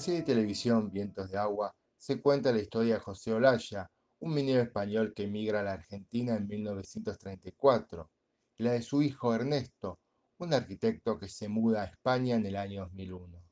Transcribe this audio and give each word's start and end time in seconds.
serie 0.00 0.20
de 0.20 0.26
televisión 0.26 0.90
Vientos 0.90 1.30
de 1.30 1.38
Agua 1.38 1.74
se 1.98 2.20
cuenta 2.22 2.52
la 2.52 2.60
historia 2.60 2.94
de 2.94 3.00
José 3.00 3.34
Olaya, 3.34 3.90
un 4.20 4.32
minero 4.32 4.62
español 4.62 5.12
que 5.14 5.24
emigra 5.24 5.60
a 5.60 5.62
la 5.62 5.72
Argentina 5.72 6.36
en 6.36 6.46
1934, 6.46 8.10
y 8.58 8.62
la 8.62 8.72
de 8.72 8.82
su 8.82 9.02
hijo 9.02 9.34
Ernesto, 9.34 9.98
un 10.38 10.54
arquitecto 10.54 11.18
que 11.18 11.28
se 11.28 11.48
muda 11.48 11.82
a 11.82 11.84
España 11.86 12.36
en 12.36 12.46
el 12.46 12.56
año 12.56 12.82
2001. 12.84 13.42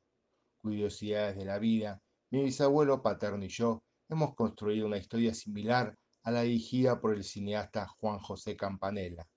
Curiosidades 0.61 1.35
de 1.35 1.45
la 1.45 1.59
vida, 1.59 2.01
mi 2.31 2.43
bisabuelo 2.43 3.01
paterno 3.01 3.45
y 3.45 3.49
yo 3.49 3.83
hemos 4.07 4.33
construido 4.33 4.87
una 4.87 4.97
historia 4.97 5.33
similar 5.33 5.95
a 6.23 6.31
la 6.31 6.41
dirigida 6.41 6.99
por 6.99 7.13
el 7.13 7.23
cineasta 7.23 7.87
Juan 7.87 8.19
José 8.19 8.55
Campanella. 8.55 9.27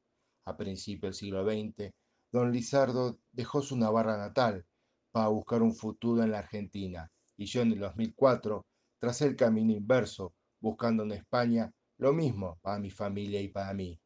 A 0.47 0.57
principios 0.57 1.11
del 1.11 1.15
siglo 1.15 1.45
XX, 1.45 1.91
don 2.31 2.53
Lizardo 2.53 3.19
dejó 3.33 3.61
su 3.61 3.77
Navarra 3.77 4.17
natal 4.17 4.65
para 5.13 5.29
buscar 5.29 5.63
un 5.63 5.75
futuro 5.75 6.23
en 6.25 6.33
la 6.33 6.41
Argentina 6.41 7.09
y 7.37 7.47
yo 7.47 7.63
en 7.63 7.73
el 7.73 7.79
2004 7.81 8.65
tracé 8.99 9.27
el 9.27 9.37
camino 9.37 9.73
inverso, 9.73 10.35
buscando 10.61 11.03
en 11.03 11.13
España 11.13 11.71
lo 11.99 12.13
mismo 12.13 12.59
para 12.63 12.79
mi 12.79 12.91
familia 12.91 13.41
y 13.41 13.49
para 13.49 13.75
mí. 13.75 14.01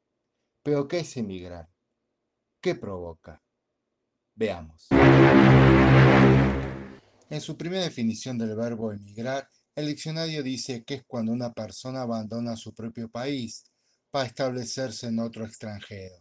Pero 0.62 0.88
¿qué 0.88 1.00
es 1.00 1.16
emigrar? 1.16 1.68
¿Qué 2.60 2.74
provoca? 2.74 3.42
Veamos. 4.34 4.88
En 7.28 7.40
su 7.40 7.56
primera 7.56 7.84
definición 7.84 8.38
del 8.38 8.56
verbo 8.56 8.92
emigrar, 8.92 9.48
el 9.74 9.86
diccionario 9.86 10.42
dice 10.42 10.84
que 10.84 10.94
es 10.94 11.04
cuando 11.06 11.32
una 11.32 11.52
persona 11.52 12.02
abandona 12.02 12.56
su 12.56 12.74
propio 12.74 13.10
país 13.10 13.64
para 14.10 14.26
establecerse 14.26 15.08
en 15.08 15.18
otro 15.18 15.44
extranjero. 15.44 16.16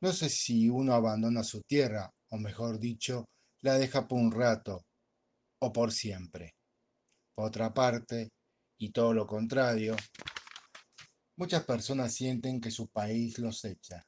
No 0.00 0.12
sé 0.12 0.28
si 0.28 0.68
uno 0.68 0.94
abandona 0.94 1.42
su 1.42 1.60
tierra, 1.62 2.10
o 2.28 2.38
mejor 2.38 2.78
dicho, 2.78 3.24
la 3.64 3.78
deja 3.78 4.06
por 4.06 4.18
un 4.18 4.30
rato 4.30 4.84
o 5.60 5.72
por 5.72 5.90
siempre. 5.90 6.54
Por 7.34 7.46
otra 7.46 7.72
parte, 7.72 8.28
y 8.78 8.92
todo 8.92 9.14
lo 9.14 9.26
contrario, 9.26 9.96
muchas 11.38 11.64
personas 11.64 12.12
sienten 12.12 12.60
que 12.60 12.70
su 12.70 12.88
país 12.88 13.38
los 13.38 13.64
echa. 13.64 14.06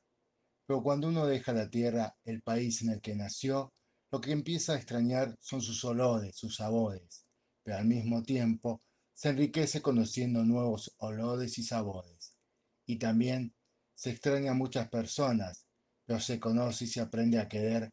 Pero 0.67 0.83
cuando 0.83 1.09
uno 1.09 1.27
deja 1.27 1.55
la 1.55 1.71
tierra, 1.71 2.15
el 2.25 2.43
país 2.43 2.83
en 2.83 2.91
el 2.91 3.01
que 3.01 3.17
nació, 3.17 3.73
lo 4.13 4.21
que 4.21 4.33
empieza 4.33 4.75
a 4.75 4.77
extrañar 4.77 5.35
son 5.41 5.63
sus 5.63 5.83
olores, 5.87 6.37
sus 6.37 6.57
sabores, 6.57 7.25
pero 7.63 7.79
al 7.79 7.87
mismo 7.87 8.23
tiempo 8.23 8.83
se 9.15 9.31
enriquece 9.31 9.81
conociendo 9.81 10.45
nuevos 10.45 10.95
olores 10.99 11.57
y 11.57 11.63
sabores. 11.63 12.37
Y 12.85 12.99
también 12.99 13.55
se 13.95 14.11
extraña 14.11 14.51
a 14.51 14.55
muchas 14.55 14.91
personas, 14.91 15.67
pero 16.05 16.21
se 16.21 16.39
conoce 16.39 16.85
y 16.85 16.89
se 16.89 17.01
aprende 17.01 17.39
a 17.39 17.49
querer 17.49 17.91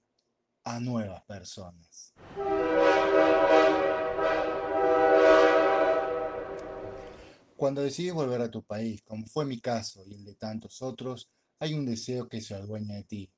a 0.63 0.79
nuevas 0.79 1.23
personas. 1.23 2.13
Cuando 7.55 7.81
decides 7.81 8.13
volver 8.13 8.41
a 8.41 8.51
tu 8.51 8.63
país, 8.63 9.01
como 9.03 9.25
fue 9.25 9.45
mi 9.45 9.59
caso 9.61 10.03
y 10.05 10.15
el 10.15 10.25
de 10.25 10.35
tantos 10.35 10.81
otros, 10.81 11.29
hay 11.59 11.73
un 11.73 11.85
deseo 11.85 12.27
que 12.27 12.41
se 12.41 12.55
adueña 12.55 12.95
de 12.95 13.03
ti, 13.03 13.33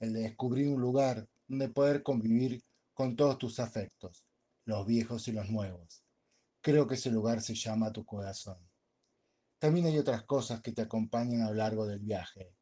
el 0.00 0.12
de 0.12 0.20
descubrir 0.20 0.68
un 0.68 0.80
lugar 0.80 1.26
donde 1.46 1.68
poder 1.70 2.02
convivir 2.02 2.62
con 2.92 3.16
todos 3.16 3.38
tus 3.38 3.58
afectos, 3.58 4.26
los 4.66 4.86
viejos 4.86 5.28
y 5.28 5.32
los 5.32 5.48
nuevos. 5.48 6.04
Creo 6.60 6.86
que 6.86 6.96
ese 6.96 7.10
lugar 7.10 7.40
se 7.40 7.54
llama 7.54 7.92
tu 7.92 8.04
corazón. 8.04 8.58
También 9.58 9.86
hay 9.86 9.98
otras 9.98 10.24
cosas 10.24 10.60
que 10.60 10.72
te 10.72 10.82
acompañan 10.82 11.42
a 11.42 11.48
lo 11.48 11.54
largo 11.54 11.86
del 11.86 12.00
viaje, 12.00 12.54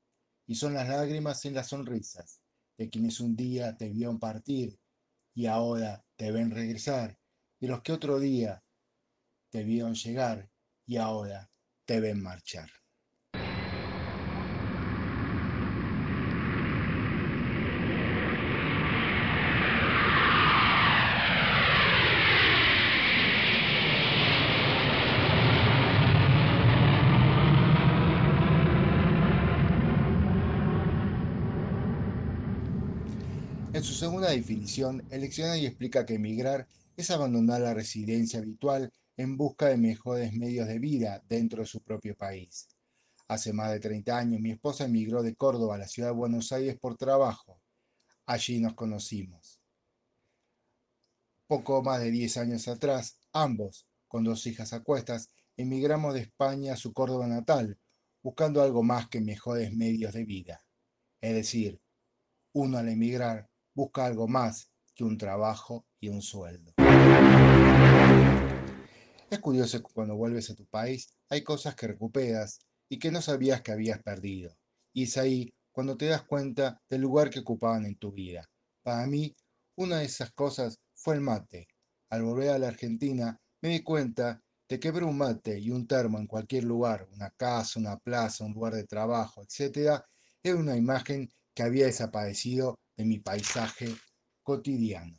y 0.47 0.55
son 0.55 0.75
las 0.75 0.89
lágrimas 0.89 1.45
y 1.45 1.51
las 1.51 1.69
sonrisas, 1.69 2.41
de 2.79 2.89
quienes 2.89 3.21
un 3.21 3.37
día 3.37 3.77
te 3.77 3.89
vieron 3.91 4.19
partir 4.19 4.79
y 5.35 5.47
ahora 5.47 6.05
te 6.17 6.33
ven 6.33 6.51
regresar, 6.51 7.19
y 7.61 7.67
los 7.67 7.83
que 7.83 7.93
otro 7.93 8.19
día 8.19 8.65
te 9.51 9.65
vieron 9.65 9.95
llegar 9.95 10.51
y 10.87 10.97
ahora 10.97 11.51
te 11.87 12.01
ven 12.01 12.23
marchar. 12.23 12.71
En 33.79 33.85
su 33.85 33.95
segunda 33.95 34.31
definición, 34.31 35.07
el 35.09 35.21
diccionario 35.21 35.69
explica 35.69 36.05
que 36.05 36.15
emigrar 36.15 36.67
es 36.97 37.13
abandonar 37.13 37.61
la 37.61 37.75
residencia 37.75 38.41
habitual 38.41 38.93
en 39.17 39.37
busca 39.37 39.67
de 39.67 39.77
mejores 39.77 40.33
medios 40.33 40.67
de 40.67 40.81
vida 40.81 41.23
dentro 41.29 41.61
de 41.61 41.69
su 41.69 41.81
propio 41.81 42.17
país. 42.17 42.67
Hace 43.29 43.53
más 43.53 43.71
de 43.71 43.79
30 43.79 44.19
años 44.19 44.41
mi 44.41 44.51
esposa 44.51 44.87
emigró 44.87 45.23
de 45.23 45.37
Córdoba 45.37 45.77
a 45.77 45.79
la 45.79 45.87
ciudad 45.87 46.09
de 46.09 46.17
Buenos 46.17 46.51
Aires 46.51 46.77
por 46.81 46.97
trabajo. 46.97 47.61
Allí 48.27 48.59
nos 48.59 48.75
conocimos. 48.75 49.61
Poco 51.47 51.81
más 51.81 52.01
de 52.01 52.11
10 52.11 52.37
años 52.39 52.67
atrás, 52.67 53.21
ambos, 53.33 53.87
con 54.09 54.25
dos 54.25 54.45
hijas 54.49 54.73
a 54.73 54.83
cuestas, 54.83 55.31
emigramos 55.57 56.15
de 56.15 56.23
España 56.23 56.73
a 56.73 56.77
su 56.77 56.93
Córdoba 56.93 57.29
natal, 57.29 57.79
buscando 58.25 58.61
algo 58.61 58.83
más 58.83 59.09
que 59.09 59.21
mejores 59.21 59.73
medios 59.73 60.15
de 60.15 60.25
vida. 60.25 60.65
Es 61.21 61.33
decir, 61.33 61.81
uno 62.53 62.79
al 62.79 62.89
emigrar 62.89 63.49
busca 63.79 64.05
algo 64.05 64.27
más 64.27 64.73
que 64.93 65.05
un 65.05 65.17
trabajo 65.17 65.87
y 66.01 66.09
un 66.09 66.21
sueldo. 66.21 66.75
Es 69.31 69.39
curioso 69.39 69.81
que 69.81 69.95
cuando 69.95 70.17
vuelves 70.17 70.51
a 70.51 70.57
tu 70.57 70.67
país 70.67 71.07
hay 71.31 71.45
cosas 71.45 71.77
que 71.77 71.87
recuperas 71.87 72.59
y 72.89 72.99
que 72.99 73.13
no 73.13 73.23
sabías 73.23 73.63
que 73.63 73.71
habías 73.71 74.03
perdido. 74.03 74.57
Y 74.93 75.05
es 75.05 75.17
ahí 75.17 75.55
cuando 75.71 75.97
te 75.97 76.07
das 76.07 76.25
cuenta 76.25 76.83
del 76.91 77.03
lugar 77.03 77.31
que 77.31 77.39
ocupaban 77.39 77.87
en 77.87 77.95
tu 77.95 78.11
vida. 78.11 78.45
Para 78.83 79.07
mí, 79.07 79.33
una 79.77 79.99
de 79.99 80.07
esas 80.07 80.33
cosas 80.33 80.81
fue 80.97 81.15
el 81.15 81.21
mate. 81.21 81.69
Al 82.11 82.25
volver 82.25 82.51
a 82.51 82.59
la 82.59 82.67
Argentina, 82.67 83.39
me 83.63 83.69
di 83.69 83.85
cuenta 83.85 84.41
de 84.69 84.81
que 84.81 84.91
ver 84.91 85.05
un 85.05 85.19
mate 85.19 85.57
y 85.57 85.71
un 85.71 85.87
termo 85.87 86.19
en 86.19 86.27
cualquier 86.27 86.65
lugar, 86.65 87.07
una 87.13 87.31
casa, 87.31 87.79
una 87.79 87.97
plaza, 87.97 88.45
un 88.45 88.55
lugar 88.55 88.75
de 88.75 88.89
trabajo, 88.89 89.41
etc., 89.43 90.03
era 90.43 90.57
una 90.57 90.77
imagen 90.77 91.29
que 91.55 91.63
había 91.63 91.87
desaparecido 91.87 92.77
de 92.99 93.05
mi 93.05 93.21
paisaje 93.21 93.95
cotidiano. 94.43 95.17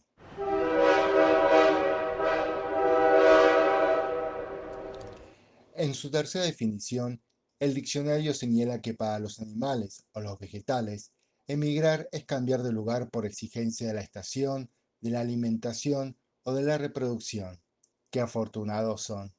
En 5.76 5.94
su 5.94 6.12
tercera 6.12 6.44
definición, 6.44 7.22
el 7.58 7.74
diccionario 7.74 8.34
señala 8.34 8.82
que 8.82 8.94
para 8.94 9.18
los 9.18 9.40
animales 9.40 10.04
o 10.12 10.20
los 10.20 10.38
vegetales, 10.38 11.14
emigrar 11.48 12.10
es 12.12 12.26
cambiar 12.26 12.64
de 12.64 12.74
lugar 12.74 13.10
por 13.10 13.26
exigencia 13.26 13.88
de 13.88 13.94
la 13.94 14.02
estación, 14.02 14.70
de 15.00 15.12
la 15.12 15.22
alimentación 15.22 16.18
o 16.44 16.54
de 16.54 16.64
la 16.64 16.78
reproducción. 16.78 17.62
Qué 18.12 18.20
afortunados 18.20 19.04
son. 19.04 19.34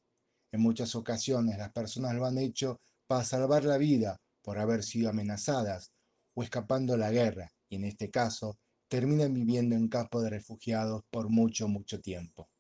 En 0.51 0.63
muchas 0.63 0.95
ocasiones 0.95 1.59
las 1.59 1.73
personas 1.73 2.15
lo 2.15 2.25
han 2.25 2.39
hecho 2.39 2.81
para 3.07 3.23
salvar 3.25 3.65
la 3.65 3.77
vida 3.77 4.19
por 4.43 4.59
haber 4.59 4.83
sido 4.83 5.11
amenazadas 5.11 5.93
o 6.33 6.43
escapando 6.43 6.97
la 6.97 7.11
guerra, 7.11 7.53
y 7.71 7.77
en 7.77 7.85
este 7.85 8.11
caso 8.11 8.59
terminan 8.89 9.33
viviendo 9.33 9.77
en 9.77 9.89
campos 9.89 10.25
de 10.25 10.31
refugiados 10.31 11.05
por 11.11 11.31
mucho, 11.31 11.69
mucho 11.69 12.01
tiempo. 12.01 12.51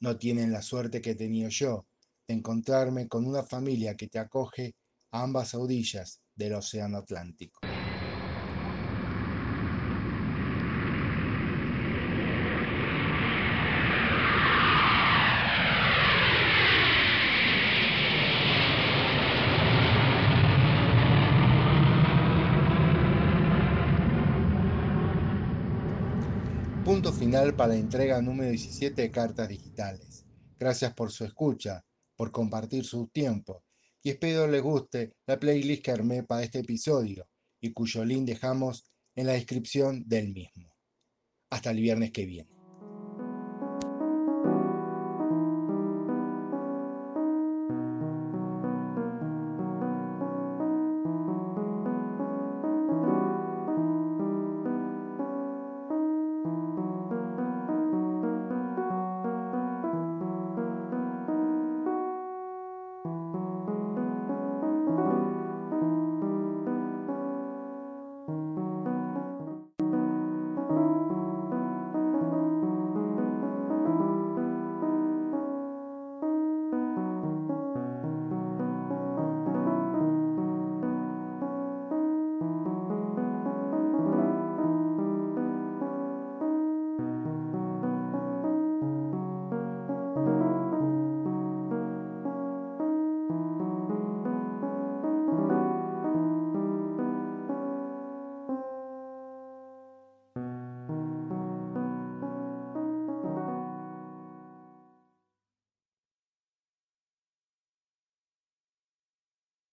No 0.00 0.18
tienen 0.18 0.50
la 0.50 0.62
suerte 0.62 1.00
que 1.00 1.10
he 1.10 1.14
tenido 1.14 1.50
yo 1.50 1.86
de 2.26 2.34
encontrarme 2.34 3.06
con 3.06 3.26
una 3.26 3.42
familia 3.44 3.96
que 3.96 4.08
te 4.08 4.18
acoge 4.18 4.74
a 5.12 5.22
ambas 5.22 5.54
orillas 5.54 6.22
del 6.34 6.54
Océano 6.54 6.98
Atlántico. 6.98 7.68
Punto 26.88 27.12
final 27.12 27.54
para 27.54 27.74
la 27.74 27.80
entrega 27.80 28.22
número 28.22 28.48
17 28.48 29.02
de 29.02 29.10
Cartas 29.10 29.46
Digitales. 29.46 30.24
Gracias 30.58 30.94
por 30.94 31.12
su 31.12 31.22
escucha, 31.22 31.84
por 32.16 32.32
compartir 32.32 32.82
su 32.86 33.08
tiempo 33.08 33.62
y 34.02 34.08
espero 34.08 34.46
les 34.46 34.62
guste 34.62 35.12
la 35.26 35.38
playlist 35.38 35.84
que 35.84 35.90
armé 35.90 36.22
para 36.22 36.44
este 36.44 36.60
episodio 36.60 37.28
y 37.60 37.74
cuyo 37.74 38.06
link 38.06 38.24
dejamos 38.24 38.90
en 39.14 39.26
la 39.26 39.34
descripción 39.34 40.02
del 40.08 40.32
mismo. 40.32 40.74
Hasta 41.50 41.72
el 41.72 41.76
viernes 41.76 42.10
que 42.10 42.24
viene. 42.24 42.57